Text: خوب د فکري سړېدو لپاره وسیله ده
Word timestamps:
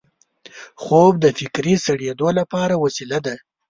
خوب 0.81 1.13
د 1.23 1.25
فکري 1.37 1.73
سړېدو 1.85 2.29
لپاره 2.39 2.73
وسیله 2.83 3.19
ده 3.25 3.35